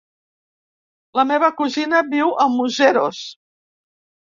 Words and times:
La 1.19 1.25
meva 1.33 1.51
cosina 1.59 2.01
viu 2.15 2.33
a 2.47 2.49
Museros. 2.57 3.23